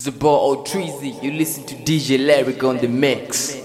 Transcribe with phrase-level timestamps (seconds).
[0.00, 3.56] Zabor Treasy, you listen to DJ Lyric on the mix.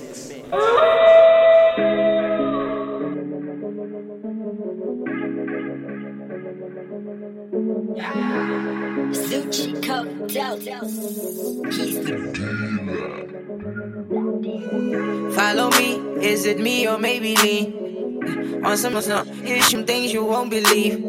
[15.35, 18.61] Follow me, is it me or maybe me?
[18.63, 20.99] On some some, here's some things you won't believe.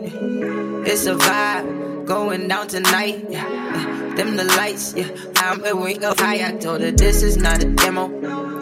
[0.87, 4.04] It's a vibe going down tonight.
[4.17, 5.09] Them the lights, yeah.
[5.37, 6.47] I'm a wing up high.
[6.47, 8.09] I told her this is not a demo.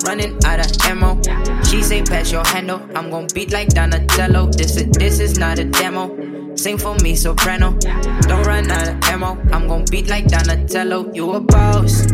[0.07, 1.21] Running out of ammo.
[1.65, 2.81] She say pass your handle.
[2.95, 4.47] I'm gon' beat like Donatello.
[4.47, 6.57] This is this is not a demo.
[6.57, 7.77] Sing for me, soprano.
[8.23, 9.39] Don't run out of ammo.
[9.53, 11.13] I'm gon' beat like Donatello.
[11.13, 12.07] You a boss,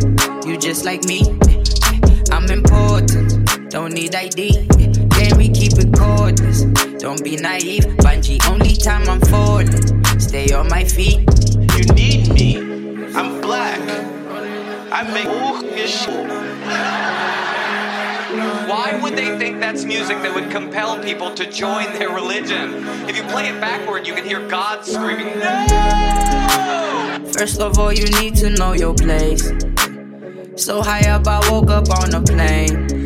[0.45, 1.21] you just like me.
[2.31, 4.67] I'm important, don't need ID.
[5.09, 6.63] Can we keep it cordless?
[6.99, 7.85] Don't be naive.
[8.03, 10.19] Bungee, only time I'm falling.
[10.19, 11.19] Stay on my feet.
[11.75, 12.28] You need.
[13.19, 13.81] I'm black.
[14.93, 15.27] I make.
[18.69, 22.75] Why would they think that's music that would compel people to join their religion?
[23.09, 27.19] If you play it backward, you can hear God screaming, No!
[27.33, 29.51] First of all, you need to know your place.
[30.55, 33.03] So high up, I woke up on a plane.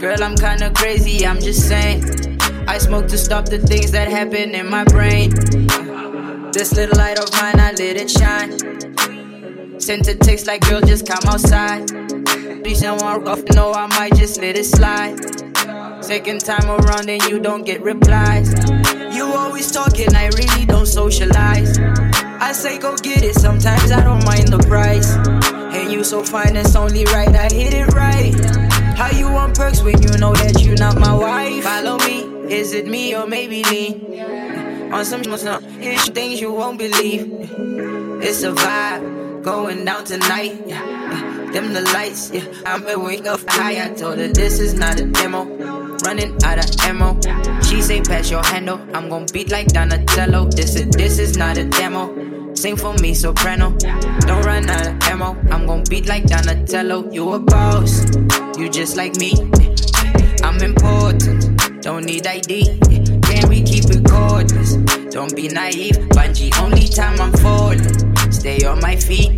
[0.00, 2.04] Girl, I'm kinda crazy, I'm just saying.
[2.68, 5.32] I smoke to stop the things that happen in my brain.
[6.54, 9.80] This little light of mine, I let it shine.
[9.80, 11.88] Sent a text like, girl, just come outside.
[12.62, 15.18] Please don't want rough, no, I might just let it slide.
[16.00, 18.54] Second time around, and you don't get replies.
[19.12, 21.76] You always talking, I really don't socialize.
[21.76, 25.10] I say go get it, sometimes I don't mind the price.
[25.74, 28.32] And you so fine, it's only right, I hit it right.
[28.96, 31.64] How you want perks when you know that you're not my wife?
[31.64, 34.43] Follow me, is it me or maybe me?
[34.92, 37.28] On some, things you won't believe.
[38.22, 40.62] It's a vibe going down tonight.
[40.66, 41.50] Yeah.
[41.52, 42.44] Them the lights, yeah.
[42.66, 43.84] I'm a wing up high.
[43.84, 45.44] I told her this is not a demo.
[46.04, 47.20] Running out of ammo.
[47.62, 48.80] She say pass your handle.
[48.92, 50.46] I'm gon' beat like Donatello.
[50.46, 52.54] This is this is not a demo.
[52.54, 53.70] Sing for me, soprano.
[54.20, 55.36] Don't run out of ammo.
[55.50, 57.10] I'm gon' beat like Donatello.
[57.10, 58.04] You a boss,
[58.58, 59.34] you just like me.
[60.42, 62.93] I'm important, don't need ID.
[63.26, 64.76] Can we keep it cordless?
[65.10, 65.96] Don't be naive.
[66.16, 67.82] Bungee, only time I'm falling.
[68.32, 69.32] Stay on my feet.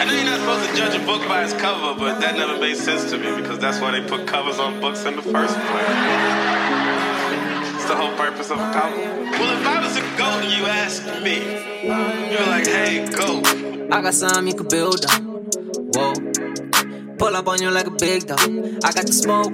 [0.00, 2.58] I know you're not supposed to judge a book by its cover, but that never
[2.58, 5.54] made sense to me because that's why they put covers on books in the first
[5.54, 5.88] place.
[7.74, 8.96] It's the whole purpose of a cover.
[8.96, 11.42] Well, if I was a goat and you asked me,
[12.30, 13.46] you're like, hey, goat.
[13.92, 15.22] I got something you could build on.
[15.94, 16.14] Whoa.
[17.18, 18.40] Pull up on you like a big dog.
[18.40, 19.52] I got the smoke.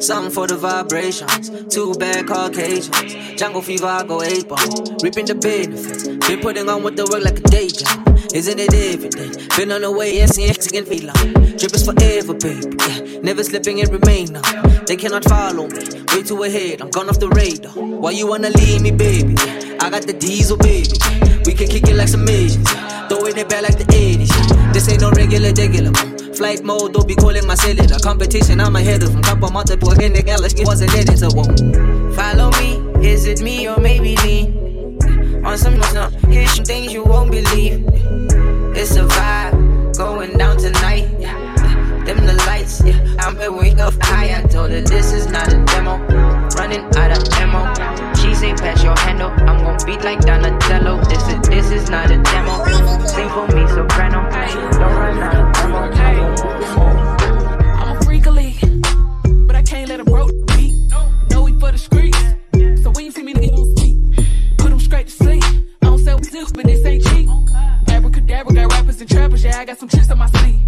[0.00, 1.50] Something for the vibrations.
[1.72, 3.38] Two bad Caucasians.
[3.38, 4.96] Jungle fever, I go ape on.
[5.02, 6.08] Reaping the benefits.
[6.26, 8.00] Been putting on with the work like a day job.
[8.32, 9.56] Isn't it evident?
[9.56, 11.56] Been on the way, yes, and can feel on.
[11.58, 12.76] Drip is forever, baby.
[12.80, 13.20] Yeah.
[13.20, 14.42] Never slipping and remain now.
[14.88, 15.84] They cannot follow me.
[16.14, 17.72] Way too ahead, I'm gone off the radar.
[17.72, 19.34] Why you wanna leave me, baby?
[19.80, 20.96] I got the diesel, baby.
[21.44, 22.70] We can kick it like some Asians.
[23.12, 24.72] Throwing it back like the 80s.
[24.72, 25.92] This ain't no regular, regular.
[26.34, 27.98] Flight mode, don't be calling my cellular.
[28.02, 29.22] Competition, I'm of them.
[29.22, 31.08] Couple multiple in the galaxy, wasn't it?
[31.10, 32.12] It's a one.
[32.14, 34.46] Follow me, is it me or maybe me?
[35.44, 37.84] On some, some, here's some things you won't believe.
[38.76, 41.08] It's a vibe going down tonight.
[42.06, 42.98] Them the lights, yeah.
[43.18, 44.38] I'm a wing up high.
[44.38, 45.98] I told her this is not a demo.
[46.56, 48.14] Running out of ammo.
[48.14, 49.30] She say pass your handle.
[49.30, 51.04] I'm gon' beat like Donatello.
[51.04, 52.64] This is this is not a demo.
[53.06, 54.28] Sing for me, soprano.
[54.78, 55.39] Don't run out
[68.40, 69.44] Abracadabra, got rappers and trappers.
[69.44, 70.60] Yeah, I got some tricks on my sleeve.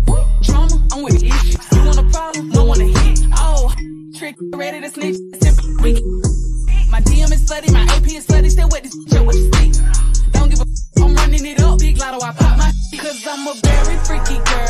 [0.43, 1.73] Drama, I'm with the issues.
[1.73, 2.51] You want a problem?
[2.51, 3.21] No one to hit.
[3.37, 3.73] Oh,
[4.15, 5.17] trick, ready to snitch.
[5.41, 5.71] Simple.
[6.91, 8.51] My DM is slutty, my AP is slutty.
[8.51, 9.75] Still wet this shit, what you think?
[10.33, 11.79] Don't give a f- I'm running it up.
[11.79, 12.71] Big lotto, I pop my.
[12.99, 14.62] Cause I'm a very freaky girl.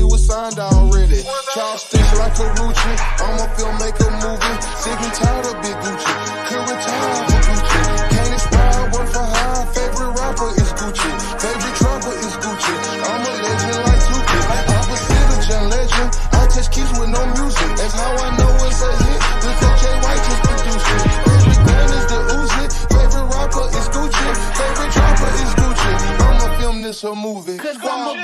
[0.00, 1.22] But was signed already.
[1.54, 2.92] Chopsticks like a Rucci.
[3.20, 4.56] I'm a filmmaker movie.
[4.80, 6.14] Sick and tired of Big Gucci.
[6.48, 7.80] Could retire for Gucci.
[8.12, 9.64] Can't expire, work for high.
[9.74, 11.10] Favorite rapper is Gucci.
[11.40, 12.74] Favorite trapper is Gucci.
[13.04, 14.62] I'm a legend like Tupac.
[14.72, 16.10] Opposite of John Legend.
[16.32, 17.70] I touch keys with no music.
[17.76, 19.20] That's how I know it's a hit.
[19.42, 21.02] Because Jay White just produced it.
[21.26, 22.64] Favorite gun is the Uzi.
[22.92, 24.28] Favorite rapper is Gucci.
[24.56, 25.92] Favorite trapper is Gucci.
[26.22, 27.58] I'ma film this a movie.
[27.58, 28.21] Cause I'm a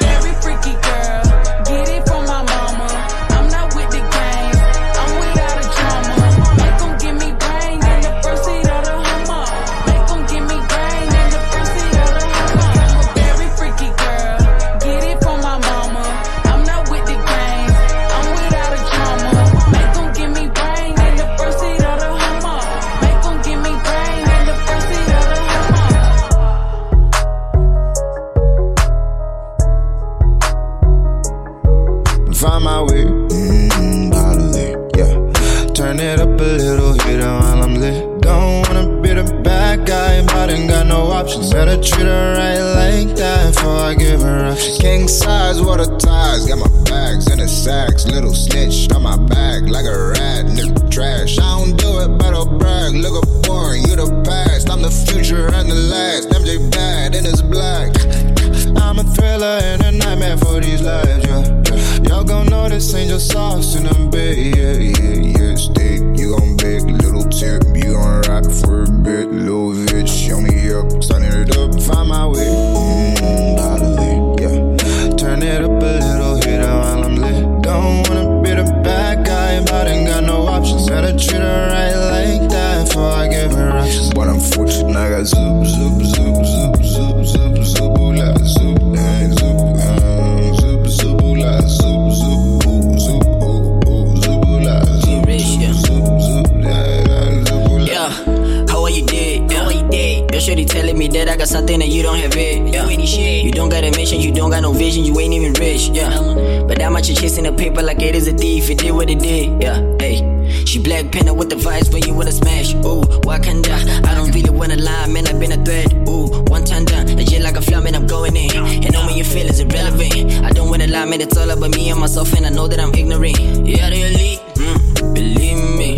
[108.70, 108.78] it thief.
[108.78, 109.62] It did what it did.
[109.62, 110.64] Yeah, hey.
[110.64, 112.74] She black panda with the vibes, but you wanna smash.
[112.74, 114.06] Ooh, Wakanda.
[114.06, 115.26] I don't really wanna lie, man.
[115.26, 115.92] I've been a threat.
[116.08, 117.06] Ooh, one time done.
[117.16, 117.94] Legit like a flower, man.
[117.94, 118.50] I'm going in.
[118.56, 120.44] And know when you feel is irrelevant.
[120.44, 121.20] I don't wanna lie, man.
[121.20, 123.38] It's all about me and myself, and I know that I'm ignorant.
[123.66, 124.40] Yeah, the elite.
[124.54, 125.96] Mm, believe me.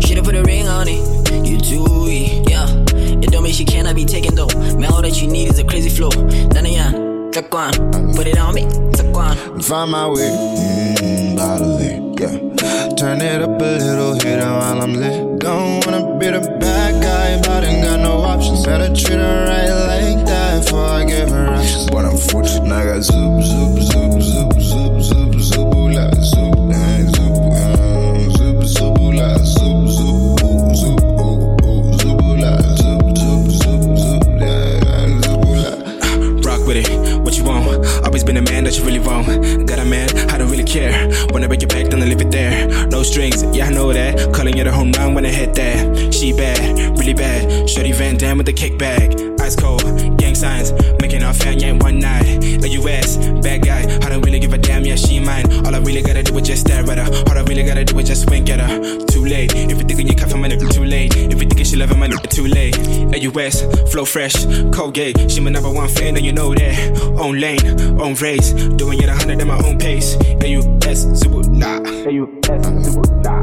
[0.00, 1.02] Should've put a ring on it.
[1.46, 2.66] You too weak, yeah.
[3.22, 4.48] It don't mean she cannot be taken though.
[4.78, 6.10] Man, all that you need is a crazy flow.
[6.10, 6.92] None of ya,
[7.32, 8.14] Taquan.
[8.14, 8.62] Put it on me,
[8.92, 9.64] Taquan.
[9.64, 11.03] Find my way, mm,
[11.44, 12.34] bodily, yeah.
[12.96, 15.40] Turn it up a little, hit it while I'm lit.
[15.40, 18.64] Don't wanna be the bad guy, but ain't got no options.
[18.64, 21.90] Better treat her right like that before I give her options.
[21.90, 27.00] But I'm fortunate, I got zoop, zoop, zoop, zoop, zoop, zoop, zoop, la, zoop, eh,
[27.14, 30.28] zoop, uh, zoop, zoop, la, zoop, zoop,
[30.80, 33.44] zoop, ooh, ooh, zoop, la, zoop, zoop.
[36.46, 36.88] Rock with it,
[37.20, 37.64] what you want?
[38.04, 39.24] Always been a man that you really wrong.
[39.66, 40.92] Got a man, I don't really care.
[43.04, 44.32] Strings, yeah, I know that.
[44.34, 46.12] Calling it a home run when I hit that.
[46.12, 47.68] She bad, really bad.
[47.68, 49.33] Shorty Van Damme with the kickback.
[49.44, 49.84] Ice cold,
[50.16, 50.72] gang signs.
[51.02, 52.42] Making our fan yank one night.
[52.64, 53.82] A US, bad guy.
[53.82, 55.44] I don't really give a damn, yeah, she mine.
[55.66, 57.24] All I really gotta do is just stare at her.
[57.28, 59.04] All I really gotta do is just wink at her.
[59.04, 59.54] Too late.
[59.54, 61.14] If you thinking you cuffing my nigga, too late.
[61.14, 62.74] If you thinking she loving my nigga, too late.
[63.14, 63.60] A US,
[63.92, 65.30] flow fresh, Colgate.
[65.30, 66.98] She my number one fan, and you know that.
[67.20, 68.54] Own lane, own race.
[68.54, 70.16] Doing it a hundred at my own pace.
[70.40, 71.80] A US, super la.
[71.84, 73.42] A US, super la.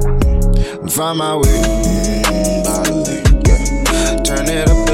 [0.89, 2.41] Find my way, mm.
[4.25, 4.90] Turn it up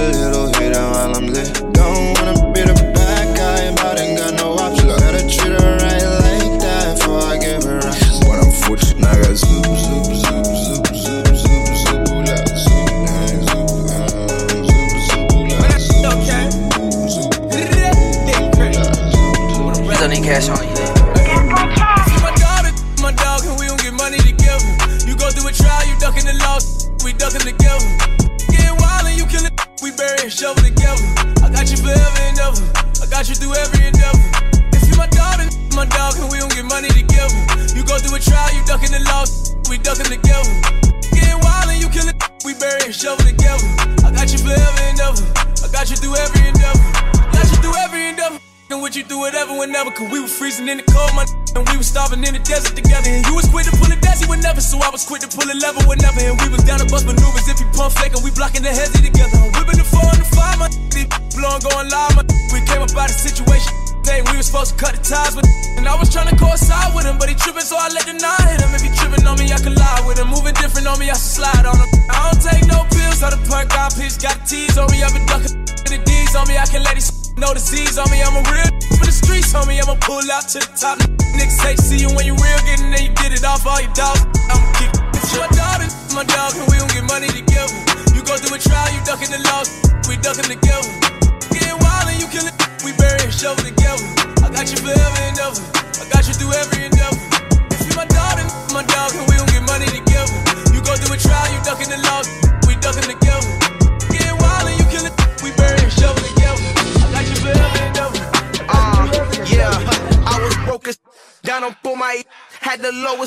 [49.07, 51.25] through whatever, whenever, cause we were freezing in the cold, my
[51.57, 53.09] And we was starving in the desert together.
[53.09, 54.61] And you was quick to pull a daisy whenever.
[54.61, 56.21] So I was quick to pull a lever whenever.
[56.21, 57.49] And we was down to bust maneuvers.
[57.49, 59.41] If you pump fake and we blocking the headsy together.
[59.57, 60.69] Whipping the four and the five, my
[61.39, 62.13] blowing going live.
[62.13, 62.23] My
[62.53, 63.73] we came up out of situation.
[64.05, 65.49] Thing we was supposed to cut the ties with.
[65.81, 68.13] And I was trying to coincide with him, but he tripping, so I let the
[68.13, 68.69] nine hit him.
[68.77, 70.29] If he tripping on me, I can lie with him.
[70.29, 71.89] Moving different on me, I should slide on him.
[72.13, 75.01] I don't take no pills, how the perk got pitch, got tease on me.
[75.01, 75.57] I've been ducking
[75.89, 78.21] the D's on me, I can let these the Z's on me.
[78.21, 79.81] I'm a real for the streets, homie.
[79.81, 80.97] I'ma pull out to the top.
[81.37, 83.93] Niggas say see you when you real, getting there, you get it off all your
[83.93, 84.25] dogs.
[84.49, 84.96] I'ma kick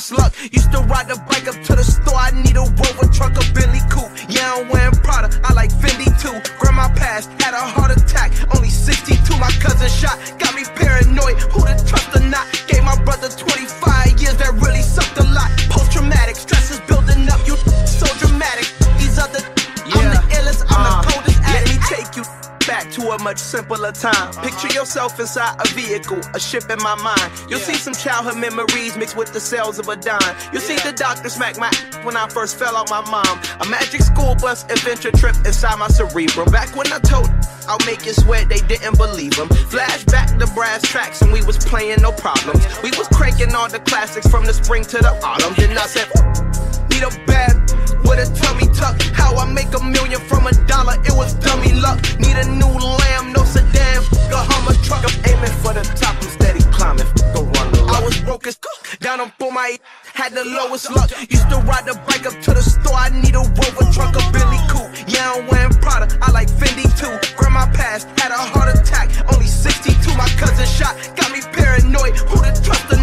[0.01, 0.53] lowest luck.
[0.53, 0.60] Used
[23.51, 24.33] simpler time.
[24.45, 27.33] Picture yourself inside a vehicle, a ship in my mind.
[27.49, 30.37] You'll see some childhood memories mixed with the cells of a dime.
[30.53, 31.71] You'll see the doctor smack my
[32.05, 33.41] when I first fell out my mom.
[33.61, 36.49] A magic school bus adventure trip inside my cerebrum.
[36.53, 37.29] Back when I told
[37.69, 39.49] I'll make you sweat, they didn't believe them.
[39.49, 42.65] Flashback to brass tracks and we was playing no problems.
[42.83, 45.55] We was cranking all the classics from the spring to the autumn.
[45.57, 46.07] Then I said,
[46.91, 47.55] need a bad
[48.07, 49.10] with a tummy tuck.
[49.53, 51.99] Make a million from a dollar, it was dummy luck.
[52.19, 55.03] Need a new lamb, no sedan, a Hummer truck.
[55.05, 57.07] I'm aiming for the top, I'm steady climbing.
[57.35, 58.59] Go run the I was broke as
[59.01, 59.79] down on for my
[60.15, 61.11] had the lowest luck.
[61.31, 62.95] Used to ride the bike up to the store.
[62.95, 64.93] I need a Rover truck, a Billy coupe.
[65.09, 66.07] Yeah, I'm wearing Prada.
[66.23, 67.11] I like Fendi too.
[67.37, 69.09] Grandma passed, had a heart attack.
[69.33, 69.97] Only 62.
[70.17, 72.17] My cousin shot, got me paranoid.
[72.29, 73.00] Who to trust or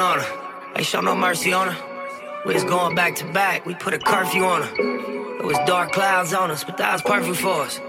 [0.00, 0.72] Lurking on her.
[0.76, 2.42] Ain't show no mercy on her.
[2.46, 3.66] We was going back to back.
[3.66, 4.74] We put a curfew on her.
[5.38, 7.80] It was dark clouds on us, but that was perfect for us.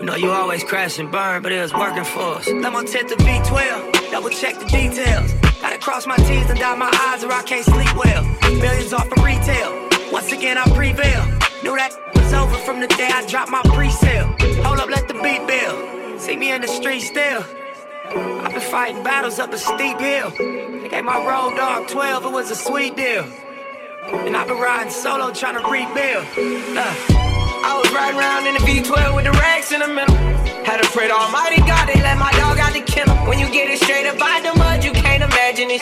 [0.00, 2.48] We know you always crash and burn, but it was working for us.
[2.48, 5.32] Let my tip the V12, double check the details.
[5.60, 8.24] Gotta cross my T's and dot my I's or I can't sleep well.
[8.58, 9.88] Millions off of retail.
[10.10, 11.24] Once again, I prevail.
[11.62, 14.34] Knew that was over from the day I dropped my pre-sale.
[14.64, 16.20] Hold up, let the beat build.
[16.20, 17.44] See me in the street still.
[18.06, 20.79] I've been fighting battles up a steep hill.
[20.90, 23.22] Gave my road dog 12, it was a sweet deal.
[24.26, 26.26] And I've been riding solo trying to rebuild.
[26.74, 26.82] Uh.
[27.62, 30.16] I was riding around in the V12 with the racks in the middle.
[30.66, 33.14] Had to pray to Almighty God, they let my dog out the kennel.
[33.30, 35.78] When you get it straight up out the mud, you can't imagine it.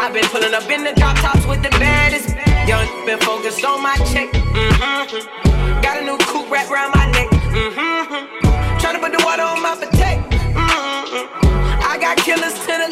[0.00, 2.32] I've been pulling up in the drop tops with the baddest.
[2.64, 4.32] Young, been focused on my check.
[4.32, 5.82] Mm-hmm.
[5.84, 7.28] Got a new coupe wrapped around my neck.
[7.52, 8.80] Mm-hmm.
[8.80, 10.24] Tryna put the water on my potato.
[10.56, 11.84] Mm-hmm.
[11.84, 12.91] I got killers to the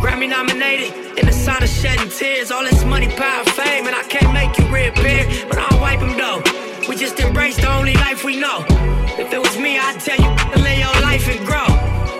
[0.00, 2.50] Grammy nominated, in the sign of shedding tears.
[2.50, 5.26] All this money, power, fame, and I can't make you reappear.
[5.48, 6.42] But I'll wipe them though.
[6.88, 8.64] We just embrace the only life we know.
[9.18, 11.66] If it was me, I'd tell you to live your life and grow.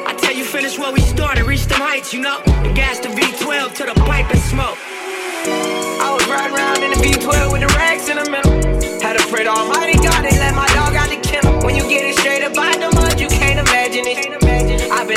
[0.08, 2.40] I tell you finish where we started, reach them heights, you know.
[2.46, 4.78] And gas the V12 to the pipe and smoke.
[6.00, 8.56] I was riding around in the V12 with the rags in the middle.
[9.00, 11.62] Had to pray to Almighty God, they let my dog out the kennel.
[11.62, 14.45] When you get it straight up out the mud, you can't imagine it.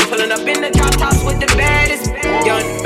[0.10, 2.08] Pulling up in the drop tops with the baddest.
[2.44, 2.79] Young,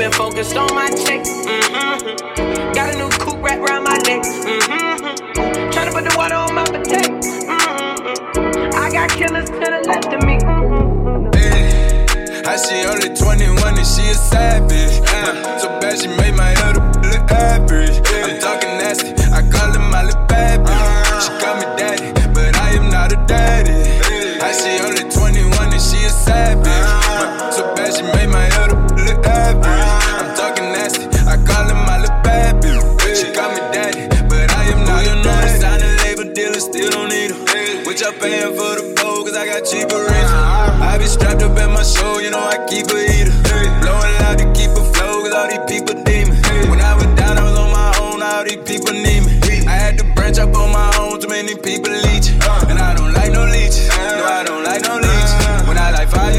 [39.82, 40.06] bowl?
[40.06, 43.34] I be strapped up at my soul, you know I keep a heater.
[43.82, 46.38] Blowing loud to keep a flow, cause all these people demon.
[46.70, 49.66] When I was down, I was on my own, all these people need me.
[49.66, 52.30] I had to branch up on my own, too many people leech.
[52.70, 53.88] And I don't like no leeches.
[53.90, 55.34] No, I don't like no leeches.
[55.66, 56.38] When I like fire,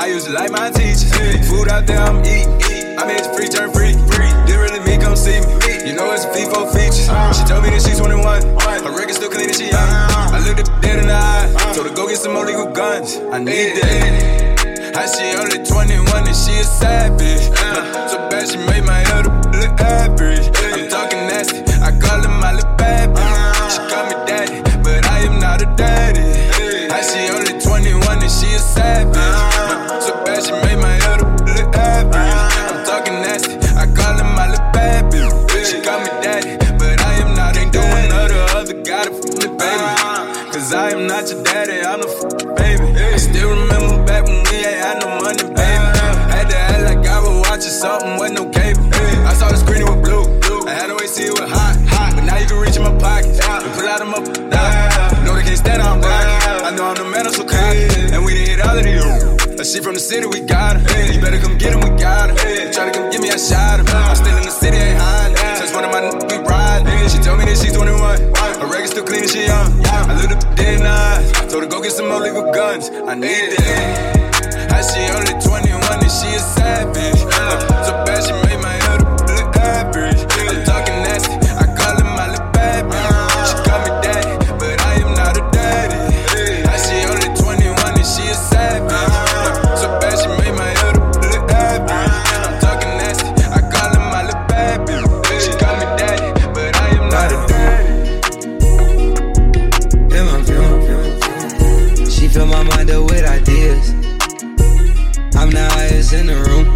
[0.00, 1.12] I used to like my teachers.
[1.48, 2.48] Food out there, I'm eating.
[2.98, 3.92] I made it free, turn free.
[4.46, 5.86] Didn't really me, come see me.
[5.86, 7.06] You know it's a FIFO features.
[7.36, 8.57] She told me that she's 21.
[12.18, 13.16] Get some more legal guns.
[13.32, 14.94] I need that.
[14.94, 17.46] How she only 21 and she a savage.
[17.54, 20.46] Uh, so bad she made my other look average.
[20.56, 21.17] I'm talking
[60.08, 61.12] city, we got her.
[61.12, 62.72] You better come get him, we got her.
[62.72, 63.86] Try to come get me, I shot him.
[63.88, 65.36] I'm still in the city, ain't hiding.
[65.60, 66.88] Since one of my n- we ride.
[67.10, 68.20] She told me that she's 21.
[68.60, 69.68] Her record still clean and she young.
[69.84, 71.48] I looked up dead in.
[71.50, 72.88] Told her go get some more legal guns.
[72.90, 74.17] I need that.
[102.32, 103.90] Fill my mind up with ideas.
[105.34, 106.66] I'm the highest in the room.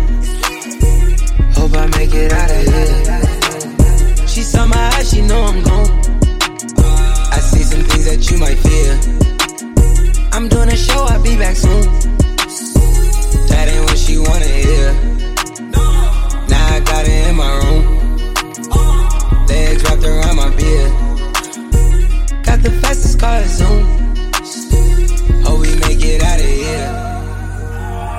[1.52, 4.26] Hope I make it out of here.
[4.26, 5.90] She saw my eyes, she know I'm gone.
[7.30, 8.98] I see some things that you might fear.
[10.32, 11.82] I'm doing a show, I'll be back soon.
[13.48, 14.94] That ain't what she wanna hear.
[16.48, 17.84] Now I got it in my room.
[19.46, 20.92] Legs wrapped around my beard.
[22.42, 24.01] Got the fastest car, Zoom.
[25.44, 26.90] Hope we make it out of here.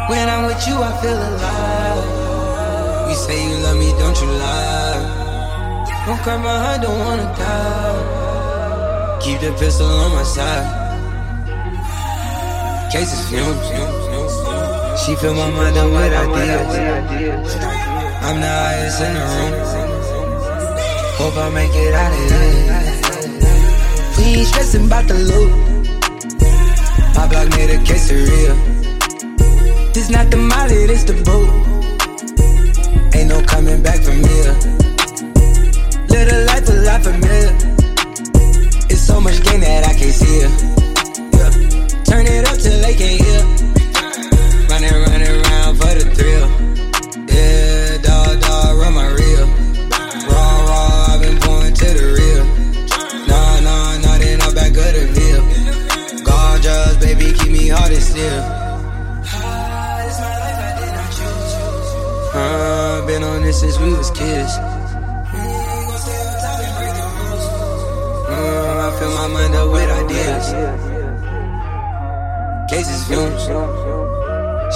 [0.09, 2.03] When I'm with you, I feel alive.
[3.09, 5.01] You say you love me, don't you lie?
[6.05, 9.19] Don't cry my heart, don't wanna die.
[9.21, 10.67] Keep the pistol on my side.
[12.91, 13.67] Cases fumes.
[15.01, 17.55] She fill my mind up with ideas.
[18.21, 19.53] I'm the highest in the room.
[21.17, 22.83] Hope I make it out of here.
[24.17, 25.72] We ain't stressing about the loot.
[27.15, 28.55] My block made a quesadilla.
[29.93, 31.49] This not the molly, this the boat.
[33.15, 34.53] Ain't no coming back from here.
[36.09, 37.53] Little life a lot familiar.
[38.89, 40.51] It's so much gain that I can't see it.
[41.37, 41.51] Yeah.
[42.03, 43.62] Turn it up till they can't hear.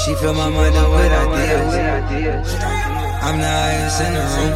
[0.08, 2.54] She fill my mind up with ideas.
[3.22, 4.54] I'm the highest in the room.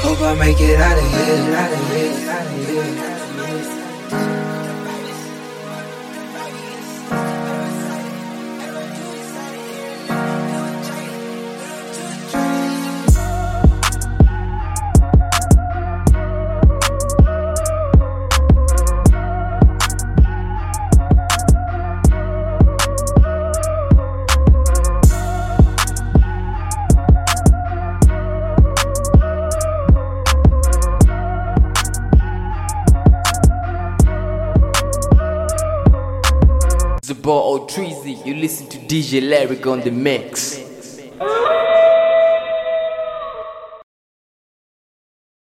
[0.00, 0.80] Hope I make it.
[0.80, 1.54] Out of here.
[1.54, 3.11] Out of here.
[38.12, 40.61] You listen to DJ Larry on the mix.